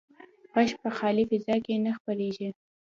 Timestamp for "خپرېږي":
1.97-2.49